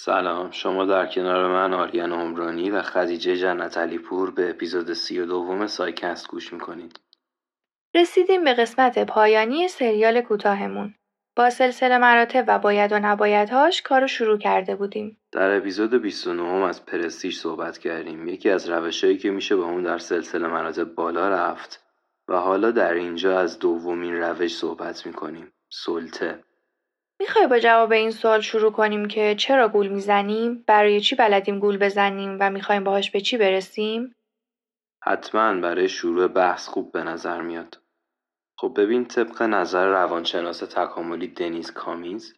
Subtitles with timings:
[0.00, 0.50] سلام.
[0.50, 5.26] شما در کنار من آریان عمرانی و خدیجه جنت علی پور به اپیزود سی و
[5.26, 7.00] دوم سایکست گوش می‌کنید.
[7.94, 10.94] رسیدیم به قسمت پایانی سریال کوتاهمون.
[11.36, 15.18] با سلسله مراتب و باید و نبایدهاش کارو شروع کرده بودیم.
[15.32, 18.28] در اپیزود 29 از پرستیژ صحبت کردیم.
[18.28, 21.84] یکی از روشهایی که میشه با اون در سلسله مراتب بالا رفت
[22.28, 25.52] و حالا در اینجا از دومین روش صحبت می‌کنیم.
[25.68, 26.47] سلطه.
[27.20, 31.78] می‌خوای با جواب این سوال شروع کنیم که چرا گول می‌زنیم؟ برای چی بلدیم گول
[31.78, 34.14] بزنیم و می‌خوایم باهاش به چی برسیم؟
[35.04, 37.78] حتما برای شروع بحث خوب به نظر میاد
[38.58, 42.34] خب ببین طبق نظر روانشناس تکاملی دنیز کامیز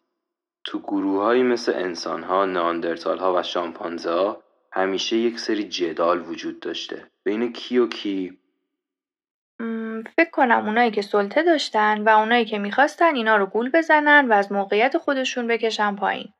[0.63, 2.45] تو گروههایی مثل انسانها،
[3.05, 8.40] ها و شامپانزه ها همیشه یک سری جدال وجود داشته بین کی و کی
[10.15, 14.33] فکر کنم اونایی که سلطه داشتن و اونایی که می‌خواستن اینا رو گول بزنن و
[14.33, 16.33] از موقعیت خودشون بکشن پایین.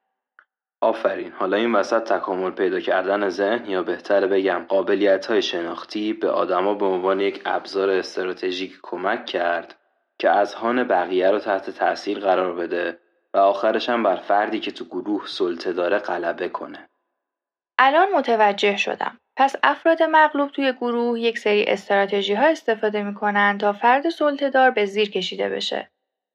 [0.82, 6.30] آفرین حالا این وسط تکامل پیدا کردن ذهن یا بهتر بگم قابلیت های شناختی به
[6.30, 9.76] آدما به عنوان یک ابزار استراتژیک کمک کرد
[10.20, 13.00] که از هان بقیه رو تحت تاثیر قرار بده
[13.34, 16.90] و آخرش هم بر فردی که تو گروه سلطه داره غلبه کنه.
[17.84, 19.18] الان متوجه شدم.
[19.38, 24.86] پس افراد مغلوب توی گروه یک سری استراتژی ها استفاده می‌کنن تا فرد سلطهدار به
[24.86, 25.90] زیر کشیده بشه.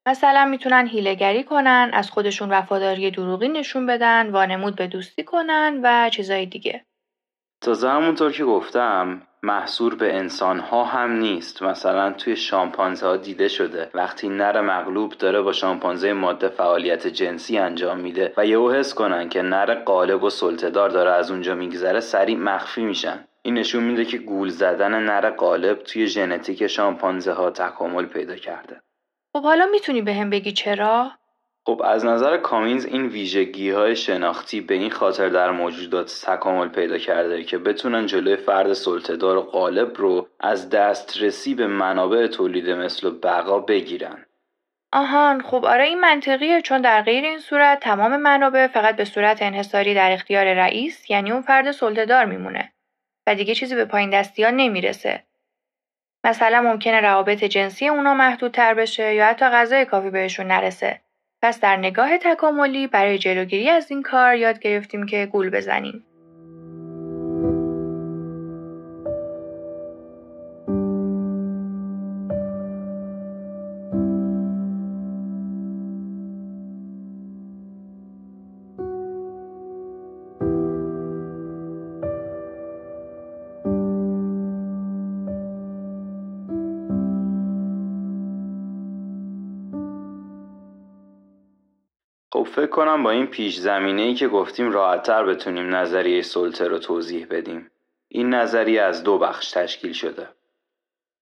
[0.09, 6.11] مثلا می‌تونن هیلگری کنن، از خودشون وفاداری دروغی نشون بدن، وانمود به دوستی کنن و
[6.11, 6.86] چیزای دیگه.
[7.67, 11.63] تازه همونطور که گفتم محصور به انسان ها هم نیست.
[11.63, 13.91] مثلا توی شامپانزه ها دیده شده.
[13.95, 19.29] وقتی نر مغلوب داره با شامپانزه ماده فعالیت جنسی انجام میده و یهو حس کنن
[19.29, 23.25] که نر قالب و سلطهدار داره از اونجا میگذره سریع مخفی میشن.
[23.43, 28.81] این نشون میده که گول زدن نر قالب توی ژنتیک شامپانزه ها تکامل پیدا کرده.
[29.33, 31.11] خب حالا می‌تونی به بگی چرا؟
[31.67, 36.99] خب از نظر کامینز این ویژگی های شناختی به این خاطر در موجودات تکامل پیدا
[36.99, 43.11] کرده که بتونن جلوی فرد سلطهدار و غالب رو از دسترسی به منابع تولید مثل
[43.11, 44.27] بقا بگیرن.
[44.93, 49.43] آهان خب آره این منطقیه چون در غیر این صورت تمام منابع فقط به صورت
[49.43, 52.73] انحصاری در اختیار رئیس یعنی اون فرد سلطهدار میمونه
[53.27, 55.23] و دیگه چیزی به پایین دستی ها نمی‌رسه.
[56.25, 61.06] مثلا ممکنه روابط جنسی اونا محدودتر بشه یا حتی غذای کافی بهشون نرسه.
[61.43, 66.06] پس در نگاه تکاملی برای جلوگیری از این کار یاد گرفتیم که گول بزنیم.
[92.57, 97.27] فکر کنم با این پیش زمینه ای که گفتیم راحتتر بتونیم نظریه سلطه رو توضیح
[97.31, 97.71] بدیم.
[98.09, 100.29] این نظریه از دو بخش تشکیل شده.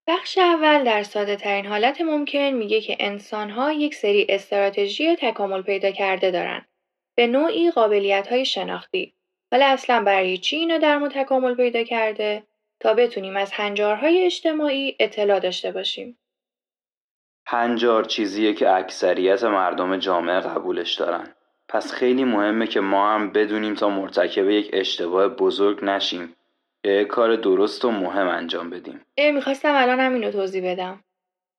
[0.07, 5.63] بخش اول در ساده ترین حالت ممکن میگه که انسان ها یک سری استراتژی تکامل
[5.63, 6.65] پیدا کرده دارن.
[7.15, 9.15] به نوعی قابلیت های شناختی.
[9.53, 12.43] حالا اصلا برای چی اینا در تکامل پیدا کرده؟
[12.81, 16.19] تا بتونیم از هنجارهای اجتماعی اطلاع داشته باشیم.
[17.55, 21.35] هنجار چیزیه که اکثریت مردم جامعه قبولش دارن.
[21.69, 26.37] پس خیلی مهمه که ما هم بدونیم تا مرتکب یک اشتباه بزرگ نشیم.
[26.85, 29.01] یک کار درست و مهم انجام بدیم.
[29.19, 31.05] می‌خواستم الان همینو توضیح بدم.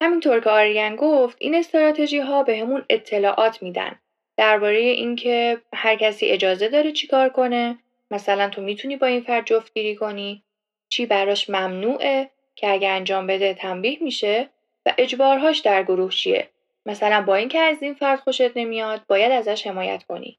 [0.02, 3.98] همینطور که آریان گفت این استراتژی ها به همون اطلاعات میدن.
[4.36, 7.78] درباره اینکه هر کسی اجازه داره چیکار کنه
[8.10, 10.42] مثلا تو می‌تونی با این فرد جفتگیری کنی
[10.88, 14.48] چی براش ممنوعه که اگه انجام بده تنبیه میشه.
[14.86, 16.48] و اجبارهاش در گروه چیه؟
[16.86, 20.38] مثلا با اینکه از این فرد خوشت نمیاد باید ازش حمایت کنی.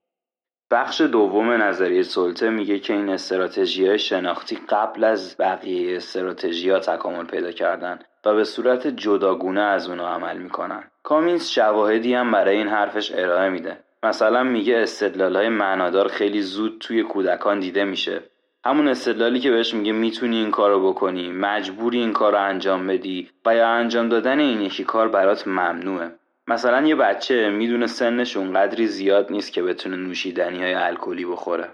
[0.72, 6.80] بخش دوم نظریه سلطه میگه که این استراتژی های شناختی قبل از بقیه استراتژی ها
[6.80, 10.92] تکامل پیدا کردن و به صورت جداگونه از اونا عمل می‌کنن.
[11.04, 13.78] کامینز شواهدی هم برای این حرفش ارائه میده.
[14.04, 18.24] مثلا میگه استدلال های معنادار خیلی زود توی کودکان دیده میشه.
[18.66, 23.30] همون استدلالی که بهش میگه می‌تونی این کارو بکنی مجبوری این کار رو انجام بدی
[23.46, 26.12] و یا انجام دادن این یکی کار برات ممنوعه.
[26.48, 31.70] مثلا یه بچه می‌دونه سنش اونقدری زیاد نیست که بتونه نوشیدنی های الکلی بخوره.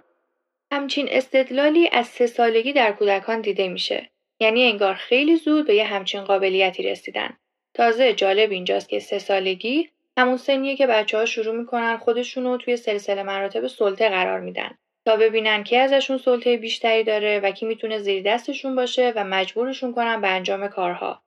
[0.72, 4.10] همچین استدلالی از سه سالگی در کودکان دیده میشه.
[4.40, 7.38] یعنی انگار خیلی زود به یه همچین قابلیتی رسیدن.
[7.74, 12.78] تازه جالب اینجاست که سه سالگی همون سنیه که بچه ها شروع می‌کنن خودشونو توی
[12.78, 14.78] سلسله مراتب سلطه قرار میدن.
[15.06, 19.94] تا ببینن کی ازشون سلطه بیشتری داره و کی می‌تونه زیر دستشون باشه و مجبورشون
[19.94, 21.24] کنن به انجام کارها.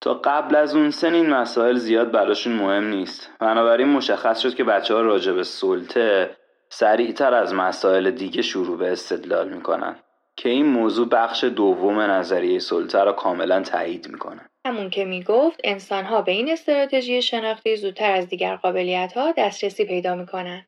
[0.00, 3.30] تا قبل از اون سن این مسائل زیاد براشون مهم نیست.
[3.40, 6.36] بنابراین مشخص شد که بچه ها راجع به سلطه
[6.68, 9.96] سریعتر از مسائل دیگه شروع به استدلال می‌کنن
[10.36, 16.22] که این موضوع بخش دوم نظریه سلطه را کاملا تایید می‌کنه همون که می‌گفت انسانها
[16.22, 20.67] به این استراتژی شناختی زودتر از دیگر قابلیت ها دسترسی پیدا می‌کنن.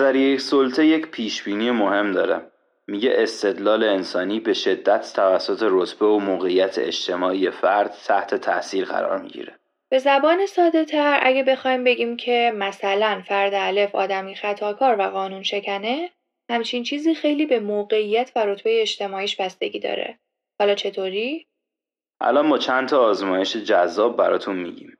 [0.00, 2.40] نظریه سلطه یک پیشبینی مهم داره.
[2.86, 9.58] میگه استدلال انسانی به شدت توسط رتبه و موقعیت اجتماعی فرد تحت تاثیر قرار می‌گیره.
[9.90, 15.42] به زبان ساده تر اگه بخوایم بگیم که مثلا فرد الف آدمی خطاکار و قانون
[15.42, 16.10] شکنه
[16.50, 20.18] همچین چیزی خیلی به موقعیت و رتبه اجتماعیش بستگی داره.
[20.58, 21.46] حالا چطوری؟
[22.20, 24.96] الان ما چند تا آزمایش جذاب براتون میگیم.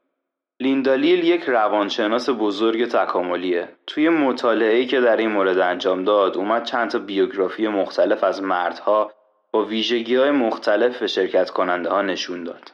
[0.61, 3.69] لیندالیل یک روانشناس بزرگ تکاملیه.
[3.87, 9.13] توی مطالعه‌ای که در این مورد انجام داد، اومد چند تا بیوگرافی مختلف از مردها
[9.53, 12.73] با ویژگی های مختلف به شرکت کننده ها نشون داد.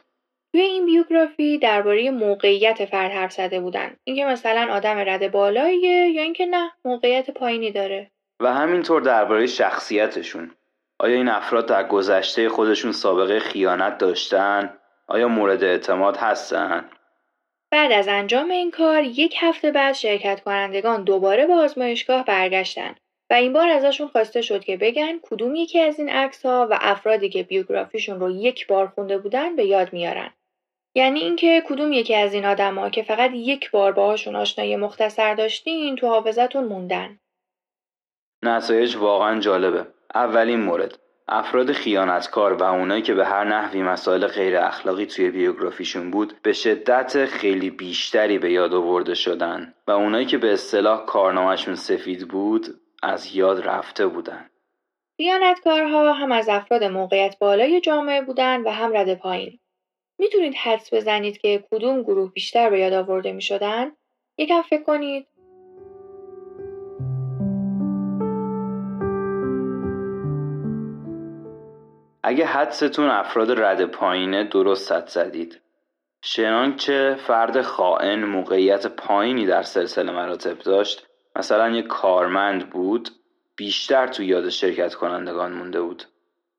[0.51, 3.95] توی این بیوگرافی درباره موقعیت فرد حرف زده بودن.
[4.03, 8.11] اینکه مثلا آدم رد بالاییه یا اینکه نه موقعیت پایینی داره.
[8.39, 10.51] و همینطور درباره شخصیتشون.
[10.99, 14.73] آیا این افراد در گذشته خودشون سابقه خیانت داشتن؟
[15.07, 16.85] آیا مورد اعتماد هستن؟
[17.71, 22.95] بعد از انجام این کار یک هفته بعد شرکت کنندگان دوباره به آزمایشگاه برگشتن
[23.29, 26.77] و این بار ازشون خواسته شد که بگن کدوم یکی از این عکس ها و
[26.81, 30.33] افرادی که بیوگرافیشون رو یک بار خونده بودن به یاد میارن.
[30.95, 35.95] یعنی اینکه کدوم یکی از این آدما که فقط یک بار باهاشون آشنایی مختصر داشتین
[35.95, 37.19] تو حافظتون موندن.
[38.43, 39.87] نتایج واقعا جالبه.
[40.15, 40.99] اولین مورد
[41.29, 46.53] افراد خیانتکار و اونایی که به هر نحوی مسائل غیر اخلاقی توی بیوگرافیشون بود به
[46.53, 52.67] شدت خیلی بیشتری به یاد آورده شدن و اونایی که به اصطلاح کارنامهشون سفید بود
[53.03, 54.49] از یاد رفته بودن.
[55.17, 59.59] خیانتکارها هم از افراد موقعیت بالای جامعه بودن و هم رده پایین.
[60.19, 63.91] می‌تونید حدس بزنید که کدوم گروه بیشتر به یاد آورده می شدن؟
[64.37, 65.27] یکم فکر کنید.
[72.27, 75.61] اگه حدستون افراد رد پایینه درست حد زدید.
[76.77, 83.09] چه فرد خائن موقعیت پایینی در سلسله مراتب داشت مثلا یک کارمند بود
[83.55, 86.03] بیشتر تو یاد شرکت کنندگان مونده بود.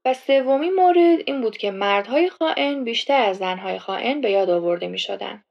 [0.05, 4.88] و سومین مورد این بود که مردهای خائن بیشتر از زنهای خائن به یاد آورده
[4.88, 5.44] می شدن.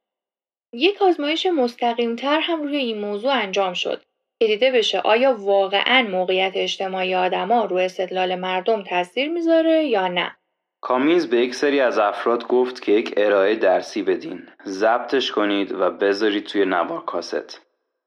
[0.74, 4.04] یک آزمایش مستقیمتر هم روی این موضوع انجام شد.
[4.40, 10.38] که دیده بشه آیا واقعا موقعیت اجتماعی آدما رو استدلال مردم تاثیر می‌ذاره یا نه؟
[10.82, 14.48] کامیز به یک سری از افراد گفت که یک ارائه درسی بدین.
[14.66, 17.62] ضبطش کنید و بذارید توی نوار کاست.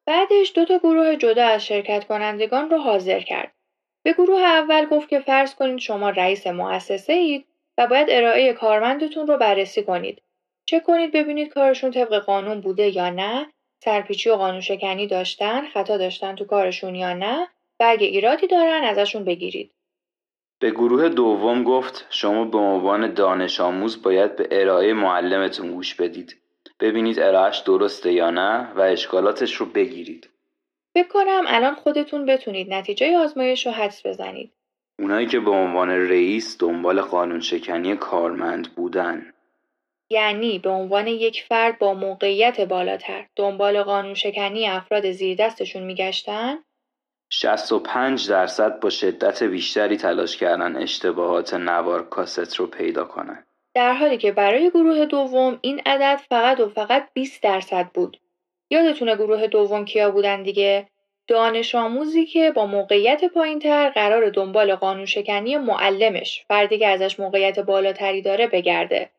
[0.07, 3.53] بعدش دو تا گروه جدا از شرکت کنندگان رو حاضر کرد.
[4.03, 7.47] به گروه اول گفت که فرض کنید شما رئیس مؤسسه اید
[7.79, 10.23] و باید ارائه کارمندتون رو بررسی کنید.
[10.67, 13.47] چک کنید ببینید کارشون طبق قانون بوده یا نه
[13.85, 17.49] سرپیچی و قانون شکنی داشتن، خطا داشتن تو کارشون یا نه
[17.81, 19.71] و اگه ایرادی دارن ازشون بگیرید.
[20.61, 26.37] به گروه دوم گفت شما به عنوان دانش آموز باید به ارائه معلمتون گوش بدید.
[26.81, 30.31] ببینید ارائهش درسته یا نه و اشکالاتش رو بگیرید.
[30.95, 34.53] فکر کنم الان خودتون بتونید نتیجه آزمایش رو حدس بزنید.
[34.99, 39.30] اونایی که به عنوان رئیس دنبال قانون شکنی کارمند بودن
[40.11, 46.59] یعنی به عنوان یک فرد با موقعیت بالاتر دنبال قانون شکنی افراد زیر دستشون میگشتن
[47.33, 53.45] 65 درصد با شدت بیشتری تلاش کردن اشتباهات نوار کاست رو پیدا کنن.
[53.75, 58.21] در حالی که برای گروه دوم این عدد فقط و فقط 20 درصد بود.
[58.71, 60.89] یادتونه گروه دوم کیا بودن دیگه؟
[61.27, 67.59] دانش آموزی که با موقعیت پایینتر قرار دنبال قانون شکنی معلمش فردی که ازش موقعیت
[67.59, 69.11] بالاتری داره بگرده.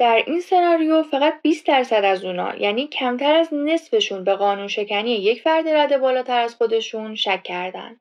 [0.00, 5.10] در این سناریو فقط 20 درصد از اونا یعنی کمتر از نصفشون به قانون شکنی
[5.10, 8.00] یک فرد رده بالاتر از خودشون شک کردن.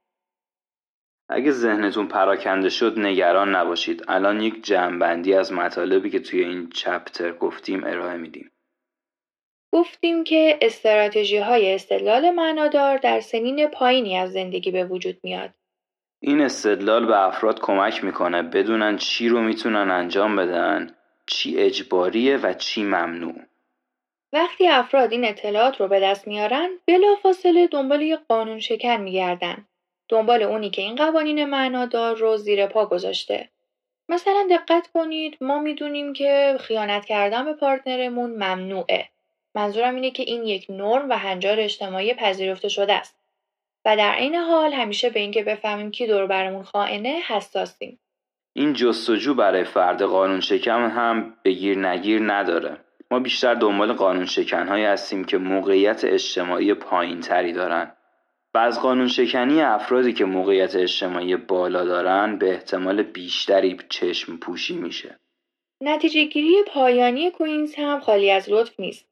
[1.29, 4.03] اگه ذهنتون پراکنده شد نگران نباشید.
[4.07, 8.51] الان یک جمعبندی از مطالبی که توی این چپتر گفتیم ارائه میدیم.
[9.73, 15.49] گفتیم که استراتژی های استدلال معنادار در سنین پایینی از زندگی به وجود میاد.
[16.21, 20.95] این استدلال به افراد کمک می‌کنه بدونن چی رو می‌تونن انجام بدن
[21.29, 23.35] چی اجباریه و چی ممنوع
[24.33, 29.65] وقتی افراد این اطلاعات رو به دست میارن بلافاصله دنبال یک قانون شکن میگردن
[30.09, 33.49] دنبال اونی که این قوانین معنادار رو زیر پا گذاشته.
[34.09, 39.09] مثلا دقت کنید ما می‌دونیم که خیانت کردن به پارتنرمون ممنوعه.
[39.55, 43.15] منظورم اینه که این یک نرم و هنجار اجتماعی پذیرفته شده است.
[43.85, 47.99] و در عین حال همیشه به اینکه بفهمیم کی دور برمون خائنه حساسیم.
[48.59, 52.77] این جستجو برای فرد قانون شکم هم بگیر نگیر نداره.
[53.11, 57.91] ما بیشتر دنبال قانون شکنهایی هستیم که موقعیت اجتماعی پایین تری دارن
[58.53, 64.75] و از قانون شکنی افرادی که موقعیت اجتماعی بالا دارن به احتمال بیشتری چشم پوشی
[64.75, 65.19] میشه.
[65.81, 69.05] نتیجه گیری پایانی کوینز هم خالی از لطف نیست.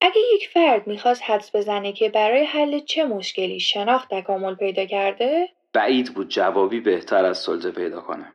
[0.00, 5.48] اگه یک فرد می‌خواست حدس بزنه که برای حل چه مشکلی شناخت تکامل پیدا کرده
[5.72, 8.32] بعید بود جوابی بهتر از سلطه پیدا کنه.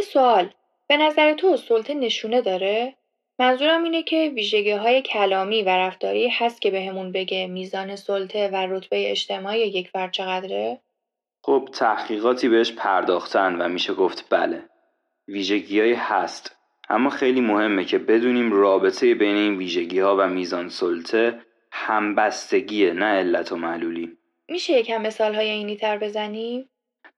[0.00, 0.50] یه سوال
[0.88, 2.96] به نظر تو سلطه نشونه داره؟
[3.38, 8.56] منظورم اینه که ویژگی های کلامی و رفتاری هست که بهمون بگه میزان سلطه و
[8.56, 10.80] رتبه اجتماعی یک فرد چقدره؟
[11.42, 14.62] خب تحقیقاتی بهش پرداختن و میشه گفت بله.
[15.28, 16.56] ویژگیهایی هست
[16.88, 21.40] اما خیلی مهمه که بدونیم رابطه بین این ویژگی ها و میزان سلطه
[21.72, 24.18] همبستگیه نه علت و معلولی.
[24.48, 26.68] میشه یکم مثال های اینی تر بزنیم؟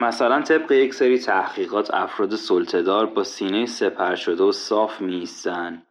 [0.03, 5.83] مثلا طبق یک سری تحقیقات افراد سلطهدار با سینه سپر شده و صاف میستن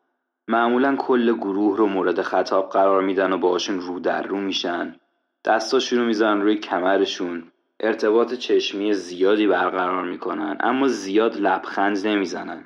[0.48, 4.96] معمولا کل گروه رو مورد خطاب قرار میدن و باشون رو در رو میشن.
[5.46, 7.52] دستاشون رو می‌زنن روی کمرشون.
[7.80, 12.66] ارتباط چشمی زیادی برقرار می‌کنن اما زیاد لبخند نمی‌زنن.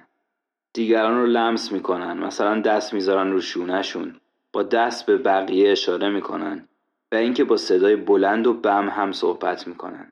[0.74, 4.16] دیگران رو لمس می‌کنن مثلا دست می‌ذارن رو شونهشون.
[4.54, 6.68] با دست به بقیه اشاره می‌کنن
[7.12, 10.12] و اینکه با صدای بلند و بم هم صحبت می‌کنن.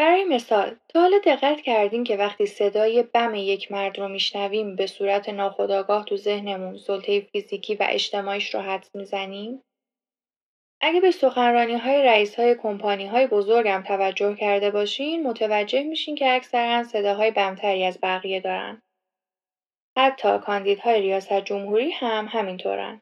[0.00, 4.86] برای مثال تا حالا دقت کردین که وقتی صدای بم یک مرد رو میشنویم به
[4.86, 9.62] صورت ناخودآگاه تو ذهنمون سلطه فیزیکی و اجتماعیش رو حدس می‌زنیم؟
[10.80, 16.34] اگه به سخنرانی های رئیس های کمپانی های بزرگم توجه کرده باشین متوجه میشین که
[16.34, 18.82] اکثرا صداهای بمتری از بقیه دارن.
[19.98, 23.00] حتی کاندیدهای ریاست جمهوری هم همینطورن.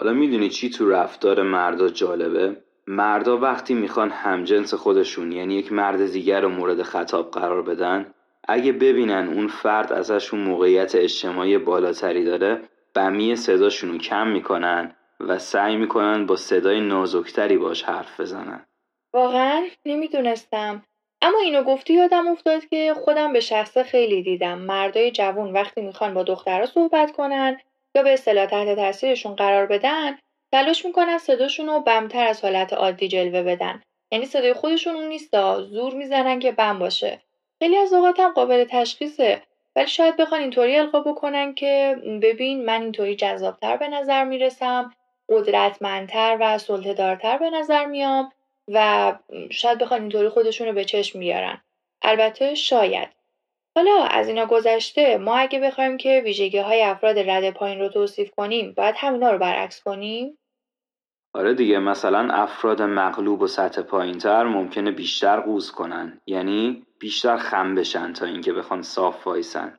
[0.00, 6.12] حالا می‌دونی چی تو رفتار مردا جالبه؟ مردا وقتی می‌خوان همجنس خودشون یعنی یک مرد
[6.12, 8.14] دیگر رو مورد خطاب قرار بدن
[8.48, 12.60] اگه ببینن اون فرد ازشون موقعیت اجتماعی بالاتری داره
[12.94, 18.66] بمی صداشون رو کم می‌کنن و سعی می‌کنن با صدای نازکتری باش حرف بزنن.
[19.12, 20.82] واقعا نمی‌دونستم.
[21.22, 24.58] اما اینو گفتی یادم افتاد که خودم به شخصه خیلی دیدم.
[24.58, 27.56] مردای جوون وقتی می‌خوان با دخترها صحبت کنن
[27.94, 30.18] یا به اصطلاح تحت تاثیرشون قرار بدن
[30.52, 33.82] تلاش می‌کنن صداشون رو بمتر از حالت عادی جلوه بدن.
[34.12, 37.20] یعنی صدای خودشون اون نیست زور می‌زنن که بم باشه.
[37.58, 39.42] خیلی از اوقات هم قابل تشخیصه.
[39.76, 44.94] ولی شاید بخوان اینطوری القا بکنن که ببین من اینطوری جذابتر به نظر می‌رسم
[45.28, 48.32] قدرتمندتر و سلطهدارتر به نظر میام
[48.68, 49.14] و
[49.50, 51.60] شاید بخوان اینطوری خودشون رو به چشم بیارن.
[52.02, 53.08] البته شاید.
[53.78, 58.30] حالا از اینا گذشته ما اگه بخوایم که ویژگی های افراد رد پایین رو توصیف
[58.30, 60.38] کنیم باید همینا رو برعکس کنیم؟
[61.34, 66.20] آره دیگه مثلا افراد مغلوب و سطح پایین تر ممکنه بیشتر قوز کنن.
[66.26, 69.78] یعنی بیشتر خم بشن تا اینکه بخوان صاف وایسن.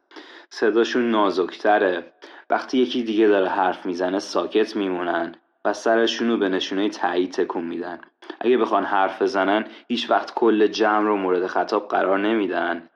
[0.49, 2.13] صداشون نازکتره.
[2.49, 7.65] وقتی یکی دیگه داره حرف می‌زنه ساکت میمونن و سرشون رو به نشونه تایید تکون
[7.65, 8.01] میدن.
[8.41, 12.89] اگه بخوان حرف بزنن هیچ وقت کل جمع رو مورد خطاب قرار نمیدن.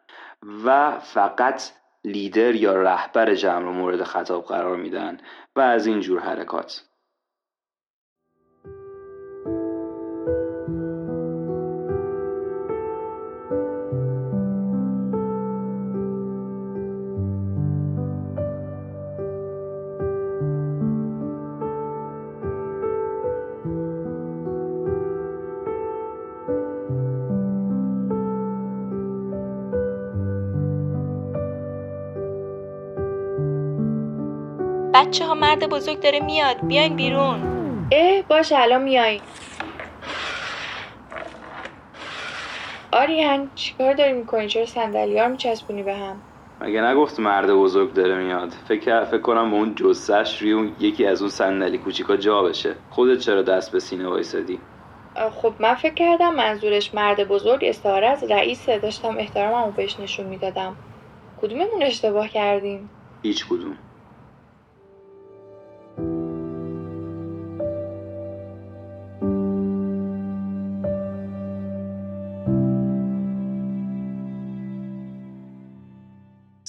[0.65, 1.71] و فقط
[2.03, 5.17] لیدر یا رهبر جمع رو مورد خطاب قرار میدن
[5.55, 6.92] و از این جور حرکات.
[35.13, 36.67] بچه ها مرد بزرگ داره میاد.
[36.67, 37.41] بیاین بیرون.
[37.91, 39.21] اه باشه الان میای
[42.91, 46.21] آریان چیکار داری می‌کنی؟ چرا صندلی ها رو میچسبونی به هم؟
[46.61, 51.05] مگه نگفت مرد بزرگ داره میاد؟ فکر فکر کنم با اون جسش روی اون یکی
[51.05, 52.75] از اون صندلی کوچیکا جا بشه.
[52.89, 54.59] خودت چرا دست به سینه وایسادی؟
[55.31, 58.79] خب من فکر کردم منظورش مرد بزرگ استعاره از رئیسه.
[58.79, 60.75] داشتم احتراممو بهش نشون می‌دادم.
[61.37, 62.89] کدوممون اشتباه کردیم؟
[63.23, 63.77] هیچ کدوم.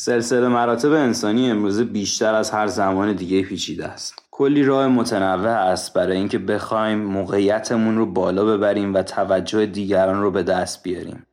[0.04, 4.14] سلسله مراتب انسانی امروزه بیشتر از هر زمان دیگه پیچیده است.
[4.30, 10.30] کلی راه متنوع است برای اینکه بخوایم موقعیتمون رو بالا ببریم و توجه دیگران رو
[10.30, 11.26] به دست بیاریم.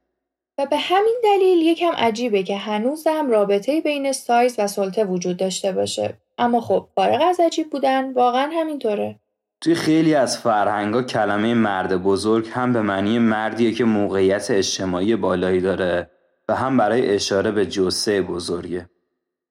[0.57, 5.71] و به همین دلیل یکم عجیبه که هنوزم رابطه بین سایز و سلطه وجود داشته
[5.71, 6.13] باشه.
[6.37, 9.19] اما خب فارغ از عجیب بودن واقعا همینطوره.
[9.61, 15.61] توی خیلی از فرهنگا کلمه مرد بزرگ هم به معنی مردیه که موقعیت اجتماعی بالایی
[15.61, 16.09] داره
[16.49, 18.89] و هم برای اشاره به جسه بزرگه.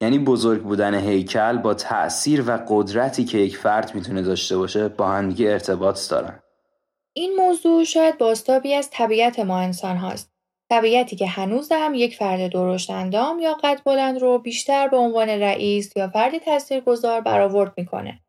[0.02, 5.08] یعنی بزرگ بودن هیکل با تأثیر و قدرتی که یک فرد می‌تونه داشته باشه با
[5.08, 6.40] همدیگه ارتباط دارن.
[7.12, 10.30] این موضوع شاید باستابی از طبیعت ما انسان هاست.
[10.70, 15.28] طبیعتی که هنوز هم یک فرد درشت اندام یا قد بلند رو بیشتر به عنوان
[15.28, 18.20] رئیس یا فردی تاثیرگذار برآورد می‌کنه.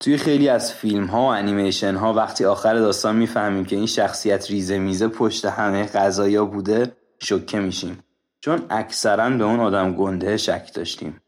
[0.00, 4.50] توی خیلی از فیلم ها و انیمیشن ها وقتی آخر داستان می‌فهمیم که این شخصیت
[4.50, 8.04] ریزه میزه پشت همه قضایا بوده شکه میشیم
[8.40, 11.20] چون اکثرا به اون آدم گنده شک داشتیم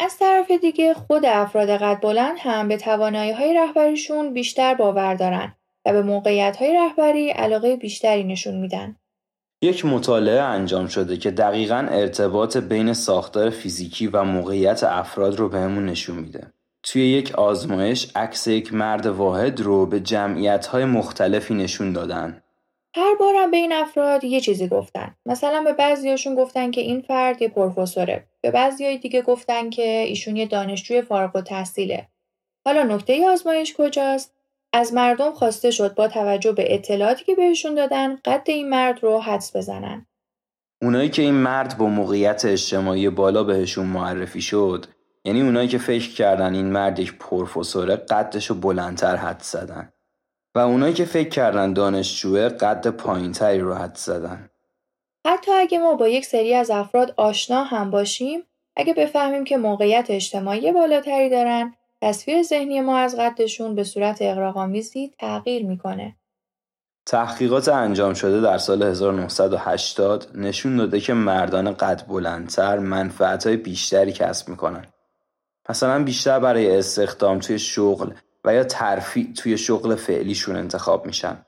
[0.00, 5.54] از طرف دیگه خود افراد قد بلند هم به توانایی های رهبریشون بیشتر باور دارن
[5.86, 8.96] و به موقعیت های رهبری علاقه بیشتری نشون میدن.
[9.62, 15.86] یک مطالعه انجام شده که دقیقا ارتباط بین ساختار فیزیکی و موقعیت افراد رو بهمون
[15.86, 16.52] نشون میده.
[16.82, 22.42] توی یک آزمایش عکس یک مرد واحد رو به جمعیت های مختلفی نشون دادن.
[22.96, 25.14] هر بارم به این افراد یه چیزی گفتن.
[25.26, 28.28] مثلا به بعضیاشون گفتن که این فرد یه پروفسوره.
[28.40, 32.08] به بعضی دیگه گفتن که ایشون یه دانشجوی فارغ و تحصیله.
[32.66, 34.34] حالا نکته آزمایش کجاست؟
[34.72, 39.18] از مردم خواسته شد با توجه به اطلاعاتی که بهشون دادن قد این مرد رو
[39.18, 40.06] حدس بزنن.
[40.82, 44.86] اونایی که این مرد با موقعیت اجتماعی بالا بهشون معرفی شد
[45.24, 49.92] یعنی اونایی که فکر کردن این مرد یک پروفسوره قدش رو بلندتر حد زدن
[50.58, 54.50] و اونایی که فکر کردن دانشجوه قد پایینتری رو حد زدن.
[55.26, 58.40] حتی اگه ما با یک سری از افراد آشنا هم باشیم
[58.76, 65.12] اگه بفهمیم که موقعیت اجتماعی بالاتری دارن تصویر ذهنی ما از قدشون به صورت اقراق‌آمیزی
[65.18, 66.16] تغییر می‌کنه.
[67.06, 74.48] تحقیقات انجام شده در سال 1980 نشون داده که مردان قد بلندتر منفعتهای بیشتری کسب
[74.48, 74.86] می‌کنن.
[75.68, 78.10] مثلا بیشتر برای استخدام توی شغل
[78.44, 81.46] و یا ترفیع توی شغل فعلیشون انتخاب میشن.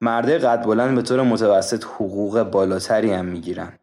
[0.00, 3.78] مرده قد بلند به طور متوسط حقوق بالاتری هم می‌گیرن.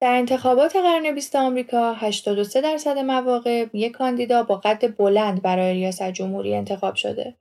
[0.00, 6.10] در انتخابات قرن بیست آمریکا 83 درصد مواقع یک کاندیدا با قد بلند برای ریاست
[6.10, 7.34] جمهوری انتخاب شده.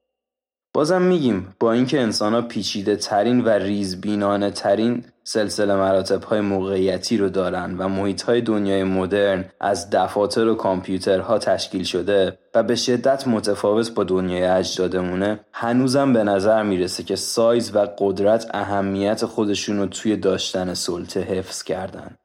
[0.77, 7.17] بازم میگیم با اینکه انسان ها پیچیده ترین و ریزبینانه ترین سلسله مراتب های موقعیتی
[7.17, 12.75] رو دارن و محیط های دنیای مدرن از دفاتر و کامپیوترها تشکیل شده و به
[12.75, 19.79] شدت متفاوت با دنیای اجدادمونه هنوزم به نظر می‌رسه که سایز و قدرت اهمیت خودشون
[19.79, 22.17] رو توی داشتن سلطه حفظ کردن.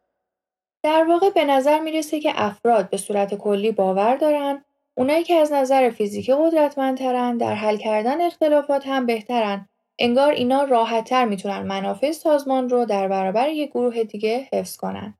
[0.83, 5.53] در واقع به نظر می‌رسه که افراد به صورت کلی باور دارن اونایی که از
[5.53, 9.69] نظر فیزیکی قدرتمندترن در حل کردن اختلافات هم بهترن.
[9.99, 15.19] انگار اینا راحتتر می‌تونن منافع سازمان رو در برابر یک گروه دیگه حفظ کنن.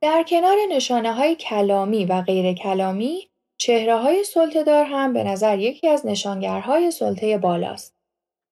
[0.00, 3.31] در کنار نشانه های کلامی و غیر کلامی
[3.62, 7.94] چهره های سلطه هم به نظر یکی از نشانگرهای سلطه بالاست.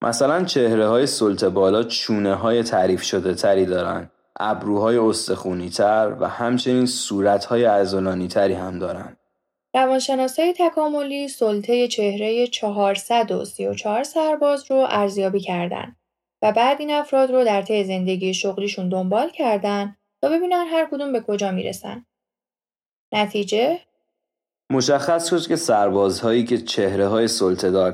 [0.03, 4.11] مثلا چهره های سلطه بالا چونه های تعریف شده تری دارن.
[4.39, 9.17] ابروهای استخونی تر و همچنین صورت های ازولانی تری هم دارن.
[9.73, 15.95] روانشناسای تکاملی سلطه چهره 434 سرباز رو ارزیابی کردند
[16.41, 21.11] و بعد این افراد رو در طی زندگی شغلیشون دنبال کردن تا ببینن هر کدوم
[21.13, 22.05] به کجا می‌رسن.
[23.13, 23.79] نتیجه
[24.71, 27.27] مشخص شد که سربازهایی که چهره های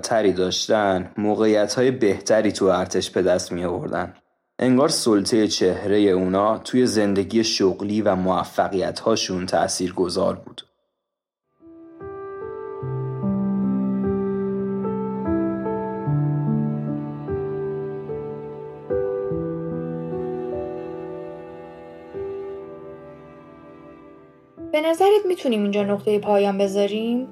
[0.03, 4.13] تری داشتن موقعیت های بهتری تو ارتش به دست می آوردن.
[4.59, 10.66] انگار سلطه چهره اونا توی زندگی شغلی و موفقیت هاشون تأثیر گذار بود.
[24.81, 27.27] به نظرت می‌تونیم اینجا نقطه پایان بذاریم؟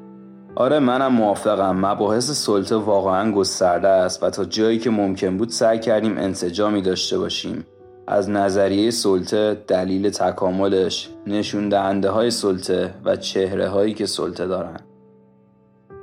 [0.55, 1.85] آره منم موافقم.
[1.85, 7.17] مباحث سلطه واقعا گسترده است و تا جایی که ممکن بود سعی کردیم انسجامی داشته
[7.17, 7.65] باشیم.
[8.07, 14.79] از نظریه سلطه دلیل تکاملش نشون دهنده های سلطه و چهره هایی که سلطه دارن.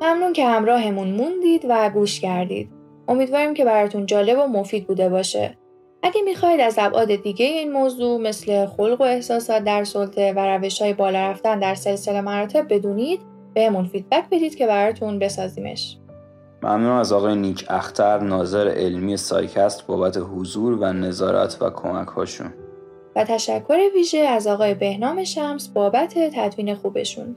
[0.01, 2.69] ممنون که همراهمون موندید و گوش کردید.
[3.09, 5.59] امیدواریم که براتون جالب و مفید بوده باشه.
[6.03, 10.83] اگه می‌خواید از ابعاد دیگه این موضوع مثل خلق و احساسات در سلطه و روش
[10.83, 13.21] های بالا رفتن در سلسله مراتب بدونید
[13.55, 15.99] بهمون feedback بدید که براتون بسازیمش.
[16.63, 22.53] ممنون از آقای نیک اختر ناظر علمی سایکست بابت حضور و نظارت و کمک هاشون.
[23.17, 27.37] و تشکر ویژه از آقای بهنام شمس بابت تدوین خوبشون.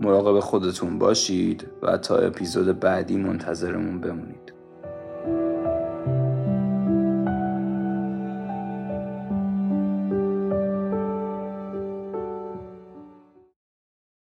[0.00, 4.59] مراقب خودتون باشید و تا اپیزود بعدی منتظرمون بمونید.